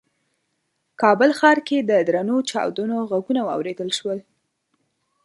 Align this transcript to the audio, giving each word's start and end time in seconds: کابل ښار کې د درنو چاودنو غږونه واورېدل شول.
کابل 1.01 1.29
ښار 1.39 1.57
کې 1.67 1.77
د 1.81 1.91
درنو 2.07 2.37
چاودنو 2.49 2.97
غږونه 3.09 3.41
واورېدل 3.43 3.89
شول. 3.97 4.19